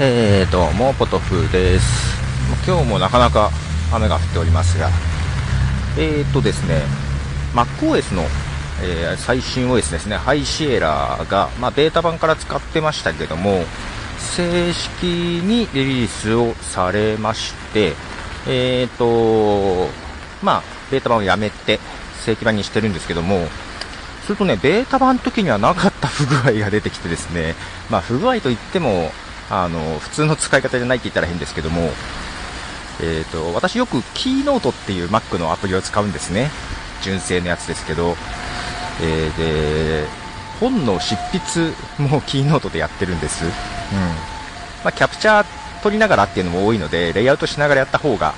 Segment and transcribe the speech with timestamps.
[0.00, 1.84] えーと、もポトフです。
[2.64, 3.50] 今日もなかなか
[3.92, 4.90] 雨が降っておりますが、
[5.98, 6.82] えーとですね、
[7.52, 8.22] MacOS の、
[8.80, 13.64] えー最新 OS ですね、 High Sierra が、まあ、ベータ版から使ってましたけども、
[14.20, 17.94] 正式にリリースをされまして、
[18.46, 19.90] えーと、
[20.44, 20.62] まあ、
[20.92, 21.80] ベータ版をやめて、
[22.24, 23.48] 正規版にしてるんですけども、
[24.22, 27.56] するとね、ベータ版の時にはなかった不具合が出てきてですね、
[27.90, 29.10] まあ、不具合といっても、
[29.50, 31.90] あの、普通の使い方じゃないって言ったら変ですけども、
[33.00, 36.50] えーと、私よくキーノートっていう Mac のアプリを使うんですね。
[37.02, 38.16] 純正のやつですけど、
[39.02, 40.06] えーで、
[40.60, 43.44] 本の執筆もキーノートでやってるんです。
[43.44, 43.50] うん。
[43.50, 43.54] ま
[44.86, 45.46] あ、キャプチャー
[45.82, 48.34] 取りながらっていうのも多いので、レイアウトしながらやった方が、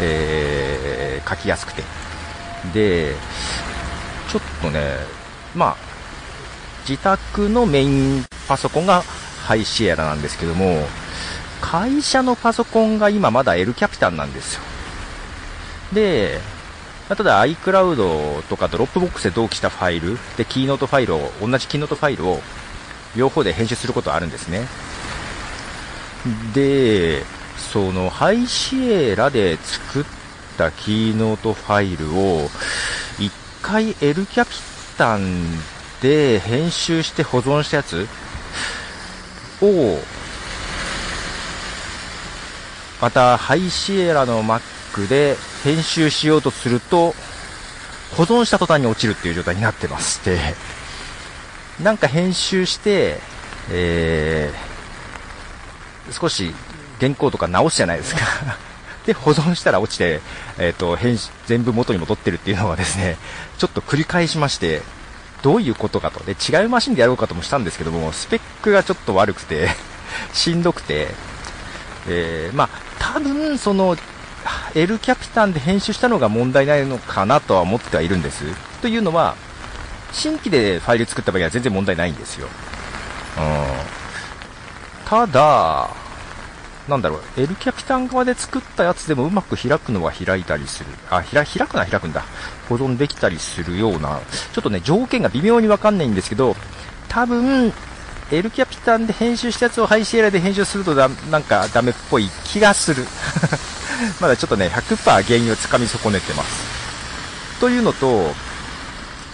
[0.00, 1.84] えー書きやすくて。
[2.72, 3.14] で、
[4.30, 4.96] ちょっとね、
[5.54, 5.76] まあ、
[6.88, 9.04] 自宅のメインパソコンが
[9.50, 10.86] High Sierra なんですけども、
[11.60, 14.60] 会社のパソコンが今まだ L キャピタンなんですよ。
[15.92, 16.38] で、
[17.08, 22.40] ただ iCloud とか Dropbox で同期したファイル、で、 Keynote ファイルを、同じ Keynote ファイルを
[23.16, 24.68] 両方で編集することあるんですね。
[26.54, 27.24] で、
[27.72, 30.04] その High Sierra で作っ
[30.58, 32.48] た Keynote ファイルを
[33.18, 34.54] 一回 L キャピ
[34.96, 35.44] タン
[36.02, 38.06] で編集して保存したやつ
[39.62, 39.98] を
[43.00, 47.14] また High Sierra の Mac で編集しようとすると
[48.16, 50.38] 保存した途端に落ちるっていう状態になってまして
[51.82, 53.18] なんか編集して、
[53.70, 56.54] えー、少し
[57.00, 58.20] 原稿とか直すじゃないですか。
[59.06, 60.20] で保存したら落ちて、
[60.58, 63.16] えー、と編集全部元に戻ってるっていうのはですね
[63.56, 64.82] ちょっと繰り返しまして
[65.42, 69.68] どういうことかとで違うマシンでやろうかともしたんですけどもスペックがちょっと悪くて
[70.32, 71.08] しんどくて
[72.08, 73.96] えーまあ、多分その
[74.74, 78.44] L キャピタンで編集したのが問題ないのかなとは思ってはいるんです。
[78.80, 79.36] というのは、
[80.12, 82.48] 新規でファイル作った場合は全然問題ないんですよ。
[83.36, 83.66] うん、
[85.04, 85.90] ただ、
[86.90, 90.90] なんだろう、L キャピタン側で作ったやつでもうまく開くのは開いたりする。
[91.08, 92.24] あ、開くのは開くんだ。
[92.68, 94.20] 保存できたりするような、
[94.52, 96.56] ちょっとね、条件が微妙にわかんないんですけど、
[97.08, 97.72] 多分、
[98.32, 103.04] L キャピタンで編集したやつを High Sierra で編集するとだなんかダメっぽい気がする。
[104.20, 107.60] まだちょっとね、100%原因をつかみ損ねてます。
[107.60, 108.34] というのと、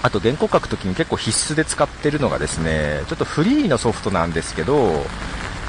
[0.03, 5.05] あと原稿書くときに結構必須で使ってるのがですね、ちょっとフリーのソフトなんですけど、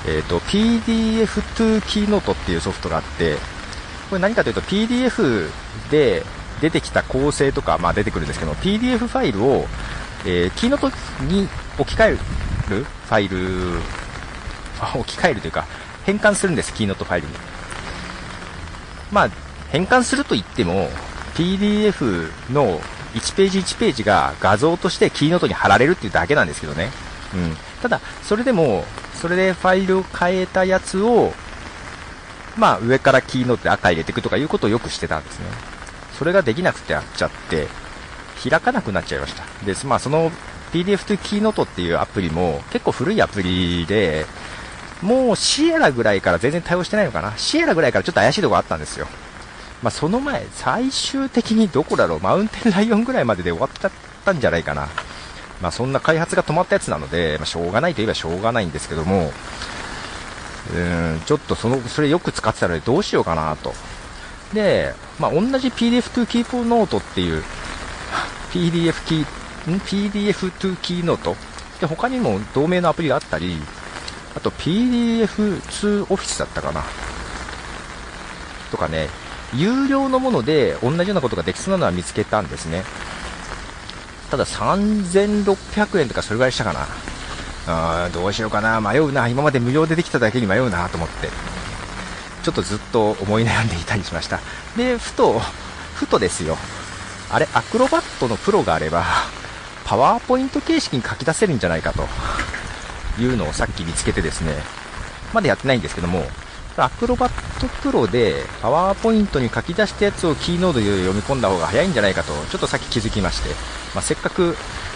[0.08, 1.26] えっ、と、PDF
[1.56, 3.36] to Keynote っていうソフトがあって、
[4.10, 5.50] これ何かというと PDF
[5.92, 6.24] で
[6.62, 9.66] 出てきた構成とか、まあ出てくるんですけど、PDF ファイルを、
[10.26, 10.88] えー、キーノート
[11.26, 11.48] に
[11.78, 13.80] 置き換えるファイル、
[14.96, 15.66] 置き換えるというか、
[16.06, 17.34] 変換するんです、キーノートファイルに。
[19.12, 19.30] まあ、
[19.70, 20.90] 変換すると言っても、
[21.36, 22.80] PDF の
[23.14, 26.92] 1ページ1ページが画像としてキーノートに貼られるっていうだけなんですけどね。
[27.34, 27.58] うん。
[27.82, 28.86] ただ、それでも、
[29.22, 31.34] それでファイルを変えたやつを、
[32.58, 35.46] まあ、上からキーノートで赤入れていくとかいうことをよくしてたんですね。
[36.18, 37.68] それができなくてやっちゃって、
[38.50, 39.44] 開かなくなっちゃいました。
[39.66, 40.32] で、まあ、その
[40.72, 44.26] PDF to Keynote っていうアプリも結構古いアプリで、
[45.02, 47.38] もうシエラぐらいから全然対応してないのかな。
[47.38, 49.08] シエラぐらいからちょっと怪しいとこあったんですよ。
[49.84, 53.92] まあ、その前、最終的にどこだろう、マウンテンライオンぐらいまでで終わっちゃっ
[54.26, 54.90] たんじゃないかな。
[55.62, 59.32] まあ、そんな開発が止まったやつなので、まあ、しょうがないといえばしょうがないんですけども、
[60.72, 63.74] うーん、ちょっとその、それよく使ってたのでどうしようかなと。
[64.54, 67.44] で、まあ、同じ PDF to Keynote っていう、
[68.52, 69.26] PDF キー、
[69.82, 71.36] PDF to Key Note
[71.80, 73.58] で、他にも同名のアプリがあったり、
[74.36, 76.84] あと PDF to Office だったかな？
[78.72, 79.10] とかね、
[79.54, 82.84] 有料のもので同じようなことができそうなのは見つけたんですね。
[84.30, 86.88] ただ3600円とかそれぐらいしたかな。
[87.70, 91.30] あーどうしようかな、迷うな、今まで無料でできただけに迷うなと思って、
[92.44, 94.40] ちょっとずっと思い悩んでいたりしました。
[94.78, 95.42] で、ふと、
[95.96, 96.58] ふとですよ。
[97.30, 99.04] あれ、アクロバットのプロがあれば、
[99.84, 102.08] パワーポイント形式に書き出せるんじゃないかと
[103.22, 104.54] いうのをさっき見つけてですね、
[105.34, 106.26] まだやってないんですけども、
[106.78, 113.50] アクロバットプロでパワーポイントに書き出したやつをキーノードで読み込んだ方が早いんじゃないかと、ちょっとさっき気づきまして、
[113.94, 114.56] まあ、せっかく、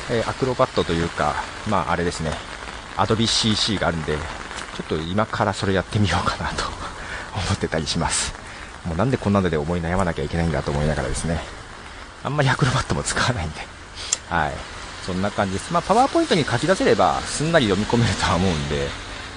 [0.09, 1.35] えアクロバットというか、
[1.69, 2.31] まああれですね、
[2.97, 6.65] Adobe CC があるんで、ちょっと今からそれやってみようかなと
[7.35, 8.33] 思ってたりします。
[8.85, 11.39] もうなんでこんなので思い悩まなきゃいけないんだと思いながらですね、
[12.23, 13.61] あんまり Acrobat も使わないんで、
[14.29, 14.53] はい。
[15.05, 15.73] そんな感じです。
[15.73, 18.87] まあ、 PowerPoint に書き出せれば、すんなり読み込めるとは思うんで、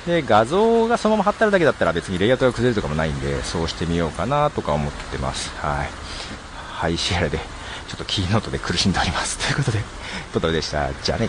[0.06, 5.50] で、画像がそのまま貼ってあるだけだったら別にレイアウトが崩れるとかもないんで、そうしてみようかなとか思ってます。
[5.56, 5.90] はい。
[6.70, 7.40] High Sierra で、
[7.86, 9.38] ちょっと Keynote で苦しんでおります。
[9.38, 9.84] ということで、
[10.32, 10.94] トトロでした。
[10.94, 11.28] じゃあね。